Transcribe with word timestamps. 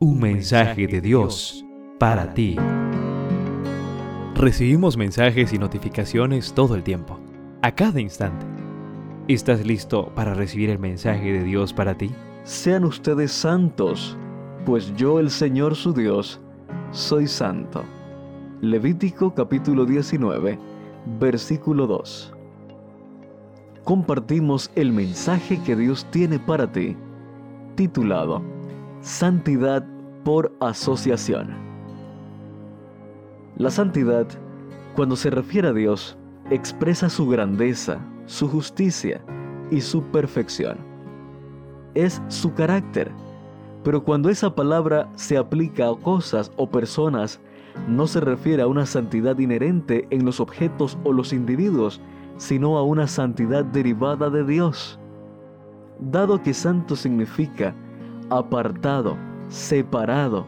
Un 0.00 0.20
mensaje 0.20 0.86
de 0.86 1.00
Dios 1.00 1.66
para 1.98 2.32
ti. 2.32 2.54
Recibimos 4.36 4.96
mensajes 4.96 5.52
y 5.52 5.58
notificaciones 5.58 6.52
todo 6.52 6.76
el 6.76 6.84
tiempo, 6.84 7.18
a 7.62 7.74
cada 7.74 8.00
instante. 8.00 8.46
¿Estás 9.26 9.66
listo 9.66 10.12
para 10.14 10.34
recibir 10.34 10.70
el 10.70 10.78
mensaje 10.78 11.32
de 11.32 11.42
Dios 11.42 11.72
para 11.72 11.98
ti? 11.98 12.12
Sean 12.44 12.84
ustedes 12.84 13.32
santos, 13.32 14.16
pues 14.64 14.94
yo 14.94 15.18
el 15.18 15.30
Señor 15.30 15.74
su 15.74 15.92
Dios 15.92 16.40
soy 16.92 17.26
santo. 17.26 17.82
Levítico 18.60 19.34
capítulo 19.34 19.84
19, 19.84 20.60
versículo 21.18 21.88
2. 21.88 22.34
Compartimos 23.82 24.70
el 24.76 24.92
mensaje 24.92 25.60
que 25.64 25.74
Dios 25.74 26.06
tiene 26.12 26.38
para 26.38 26.70
ti, 26.70 26.96
titulado 27.74 28.57
Santidad 29.00 29.86
por 30.24 30.52
asociación. 30.58 31.54
La 33.56 33.70
santidad, 33.70 34.26
cuando 34.96 35.14
se 35.14 35.30
refiere 35.30 35.68
a 35.68 35.72
Dios, 35.72 36.18
expresa 36.50 37.08
su 37.08 37.28
grandeza, 37.28 38.00
su 38.26 38.48
justicia 38.48 39.20
y 39.70 39.82
su 39.82 40.02
perfección. 40.02 40.78
Es 41.94 42.20
su 42.26 42.52
carácter, 42.54 43.12
pero 43.84 44.02
cuando 44.02 44.30
esa 44.30 44.52
palabra 44.52 45.08
se 45.14 45.38
aplica 45.38 45.88
a 45.88 45.94
cosas 45.94 46.50
o 46.56 46.68
personas, 46.68 47.40
no 47.86 48.08
se 48.08 48.18
refiere 48.18 48.62
a 48.62 48.66
una 48.66 48.84
santidad 48.84 49.38
inherente 49.38 50.08
en 50.10 50.24
los 50.24 50.40
objetos 50.40 50.98
o 51.04 51.12
los 51.12 51.32
individuos, 51.32 52.00
sino 52.36 52.76
a 52.76 52.82
una 52.82 53.06
santidad 53.06 53.64
derivada 53.64 54.28
de 54.28 54.44
Dios. 54.44 54.98
Dado 56.00 56.42
que 56.42 56.52
santo 56.52 56.96
significa 56.96 57.76
apartado, 58.30 59.16
separado. 59.48 60.46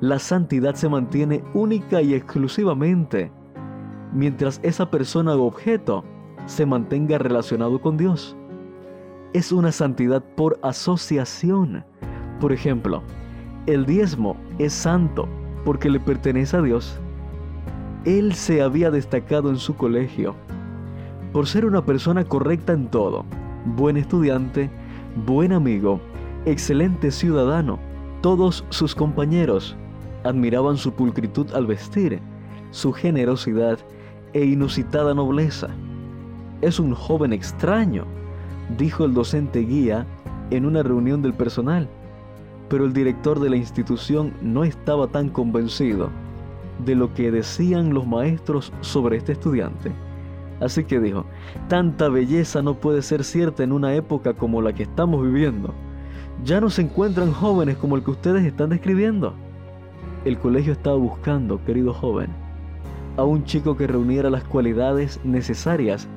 La 0.00 0.18
santidad 0.18 0.74
se 0.74 0.88
mantiene 0.88 1.42
única 1.54 2.02
y 2.02 2.14
exclusivamente 2.14 3.30
mientras 4.12 4.60
esa 4.62 4.90
persona 4.90 5.34
o 5.34 5.44
objeto 5.44 6.04
se 6.46 6.66
mantenga 6.66 7.18
relacionado 7.18 7.80
con 7.80 7.96
Dios. 7.96 8.36
Es 9.32 9.50
una 9.52 9.72
santidad 9.72 10.22
por 10.36 10.58
asociación. 10.62 11.84
Por 12.40 12.52
ejemplo, 12.52 13.02
el 13.66 13.86
diezmo 13.86 14.36
es 14.58 14.72
santo 14.72 15.28
porque 15.64 15.90
le 15.90 16.00
pertenece 16.00 16.56
a 16.56 16.62
Dios. 16.62 17.00
Él 18.04 18.34
se 18.34 18.62
había 18.62 18.90
destacado 18.90 19.50
en 19.50 19.56
su 19.56 19.76
colegio 19.76 20.34
por 21.32 21.46
ser 21.46 21.64
una 21.64 21.84
persona 21.84 22.24
correcta 22.24 22.74
en 22.74 22.86
todo, 22.88 23.24
buen 23.76 23.96
estudiante, 23.96 24.70
buen 25.26 25.52
amigo, 25.52 25.98
excelente 26.46 27.10
ciudadano. 27.10 27.78
Todos 28.20 28.64
sus 28.68 28.94
compañeros 28.94 29.76
admiraban 30.24 30.76
su 30.76 30.92
pulcritud 30.92 31.52
al 31.54 31.66
vestir, 31.66 32.20
su 32.70 32.92
generosidad 32.92 33.78
e 34.32 34.44
inusitada 34.44 35.14
nobleza. 35.14 35.68
Es 36.60 36.78
un 36.78 36.94
joven 36.94 37.32
extraño, 37.32 38.04
dijo 38.78 39.04
el 39.04 39.14
docente 39.14 39.60
guía 39.60 40.06
en 40.50 40.66
una 40.66 40.82
reunión 40.82 41.22
del 41.22 41.34
personal, 41.34 41.88
pero 42.68 42.84
el 42.84 42.92
director 42.92 43.40
de 43.40 43.50
la 43.50 43.56
institución 43.56 44.32
no 44.42 44.64
estaba 44.64 45.06
tan 45.08 45.28
convencido 45.28 46.10
de 46.84 46.94
lo 46.94 47.12
que 47.14 47.30
decían 47.30 47.94
los 47.94 48.06
maestros 48.06 48.72
sobre 48.80 49.16
este 49.16 49.32
estudiante. 49.32 49.92
Así 50.60 50.84
que 50.84 51.00
dijo, 51.00 51.24
tanta 51.68 52.08
belleza 52.08 52.62
no 52.62 52.74
puede 52.74 53.02
ser 53.02 53.24
cierta 53.24 53.62
en 53.62 53.72
una 53.72 53.94
época 53.94 54.34
como 54.34 54.62
la 54.62 54.72
que 54.72 54.84
estamos 54.84 55.22
viviendo 55.22 55.74
ya 56.44 56.60
no 56.60 56.70
se 56.70 56.82
encuentran 56.82 57.32
jóvenes 57.32 57.76
como 57.76 57.96
el 57.96 58.02
que 58.02 58.10
ustedes 58.10 58.44
están 58.44 58.70
describiendo. 58.70 59.34
El 60.24 60.38
colegio 60.38 60.72
estaba 60.72 60.96
buscando, 60.96 61.64
querido 61.64 61.92
joven, 61.92 62.30
a 63.16 63.24
un 63.24 63.44
chico 63.44 63.76
que 63.76 63.86
reuniera 63.86 64.30
las 64.30 64.44
cualidades 64.44 65.20
necesarias 65.24 66.08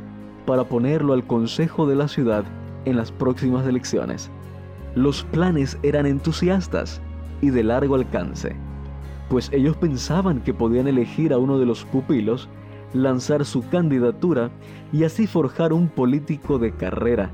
para 0.45 0.63
ponerlo 0.63 1.13
al 1.13 1.25
consejo 1.27 1.87
de 1.87 1.95
la 1.95 2.07
ciudad 2.07 2.45
en 2.85 2.97
las 2.97 3.11
próximas 3.11 3.67
elecciones. 3.67 4.29
Los 4.95 5.23
planes 5.23 5.77
eran 5.83 6.05
entusiastas 6.05 7.01
y 7.41 7.49
de 7.49 7.63
largo 7.63 7.95
alcance, 7.95 8.55
pues 9.29 9.49
ellos 9.51 9.75
pensaban 9.77 10.41
que 10.41 10.53
podían 10.53 10.87
elegir 10.87 11.33
a 11.33 11.37
uno 11.37 11.59
de 11.59 11.65
los 11.65 11.83
pupilos, 11.85 12.49
lanzar 12.93 13.45
su 13.45 13.67
candidatura 13.67 14.49
y 14.93 15.03
así 15.03 15.27
forjar 15.27 15.73
un 15.73 15.89
político 15.89 16.57
de 16.57 16.71
carrera 16.71 17.29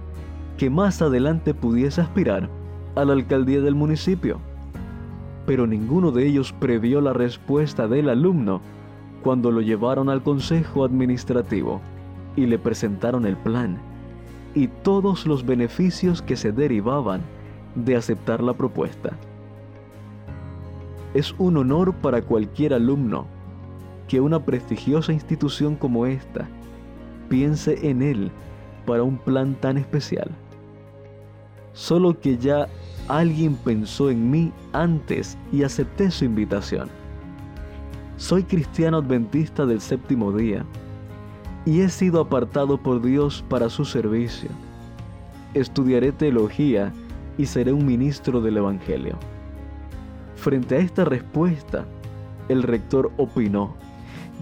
que 0.57 0.69
más 0.69 1.01
adelante 1.01 1.53
pudiese 1.53 2.01
aspirar 2.01 2.49
a 2.95 3.05
la 3.05 3.13
alcaldía 3.13 3.61
del 3.61 3.75
municipio. 3.75 4.39
Pero 5.45 5.67
ninguno 5.67 6.11
de 6.11 6.25
ellos 6.25 6.53
previó 6.53 7.01
la 7.01 7.13
respuesta 7.13 7.87
del 7.87 8.09
alumno 8.09 8.61
cuando 9.23 9.51
lo 9.51 9.61
llevaron 9.61 10.09
al 10.09 10.21
consejo 10.21 10.85
administrativo 10.85 11.81
y 12.35 12.45
le 12.45 12.59
presentaron 12.59 13.25
el 13.25 13.37
plan 13.37 13.77
y 14.55 14.67
todos 14.67 15.25
los 15.25 15.45
beneficios 15.45 16.21
que 16.21 16.35
se 16.35 16.51
derivaban 16.51 17.21
de 17.75 17.95
aceptar 17.95 18.43
la 18.43 18.53
propuesta. 18.53 19.11
Es 21.13 21.33
un 21.37 21.57
honor 21.57 21.93
para 21.93 22.21
cualquier 22.21 22.73
alumno 22.73 23.25
que 24.07 24.21
una 24.21 24.43
prestigiosa 24.43 25.13
institución 25.13 25.75
como 25.75 26.05
esta 26.05 26.47
piense 27.29 27.89
en 27.89 28.01
él 28.01 28.31
para 28.85 29.03
un 29.03 29.17
plan 29.17 29.55
tan 29.55 29.77
especial. 29.77 30.29
Solo 31.73 32.19
que 32.19 32.37
ya 32.37 32.67
alguien 33.07 33.55
pensó 33.55 34.09
en 34.09 34.29
mí 34.29 34.51
antes 34.73 35.37
y 35.51 35.63
acepté 35.63 36.11
su 36.11 36.25
invitación. 36.25 36.89
Soy 38.17 38.43
cristiano 38.43 38.97
adventista 38.97 39.65
del 39.65 39.81
séptimo 39.81 40.31
día 40.31 40.63
y 41.65 41.81
he 41.81 41.89
sido 41.89 42.21
apartado 42.21 42.77
por 42.77 43.01
Dios 43.01 43.43
para 43.49 43.69
su 43.69 43.85
servicio. 43.85 44.49
Estudiaré 45.53 46.11
teología 46.11 46.91
y 47.37 47.45
seré 47.45 47.73
un 47.73 47.85
ministro 47.85 48.41
del 48.41 48.57
Evangelio. 48.57 49.17
Frente 50.35 50.75
a 50.75 50.79
esta 50.79 51.05
respuesta, 51.05 51.85
el 52.49 52.63
rector 52.63 53.11
opinó, 53.17 53.75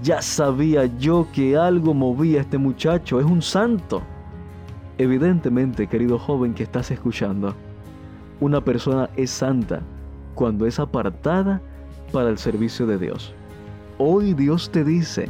ya 0.02 0.22
sabía 0.22 0.86
yo 0.98 1.28
que 1.32 1.56
algo 1.56 1.94
movía 1.94 2.40
a 2.40 2.42
este 2.42 2.58
muchacho, 2.58 3.20
es 3.20 3.26
un 3.26 3.42
santo. 3.42 4.02
Evidentemente, 5.02 5.88
querido 5.88 6.20
joven 6.20 6.54
que 6.54 6.62
estás 6.62 6.92
escuchando, 6.92 7.56
una 8.40 8.64
persona 8.64 9.10
es 9.16 9.32
santa 9.32 9.82
cuando 10.36 10.68
es 10.68 10.80
apartada 10.80 11.60
para 12.12 12.30
el 12.30 12.38
servicio 12.38 12.86
de 12.86 13.00
Dios. 13.00 13.34
Hoy 13.98 14.36
Dios 14.36 14.70
te 14.70 14.84
dice, 14.84 15.28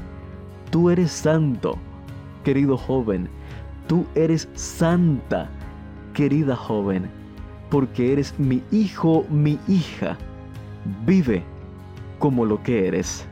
tú 0.72 0.90
eres 0.90 1.14
santo, 1.14 1.78
querido 2.44 2.76
joven, 2.76 3.30
tú 3.88 4.06
eres 4.14 4.50
santa, 4.56 5.50
querida 6.14 6.58
joven, 6.58 7.10
porque 7.70 8.12
eres 8.12 8.38
mi 8.38 8.62
hijo, 8.74 9.26
mi 9.30 9.58
hija. 9.70 10.18
Vive 11.06 11.44
como 12.20 12.44
lo 12.44 12.62
que 12.62 12.90
eres. 12.90 13.26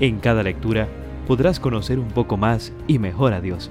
En 0.00 0.20
cada 0.20 0.42
lectura 0.42 0.88
podrás 1.28 1.60
conocer 1.60 1.98
un 1.98 2.08
poco 2.08 2.38
más 2.38 2.72
y 2.86 2.98
mejor 2.98 3.34
a 3.34 3.42
Dios, 3.42 3.70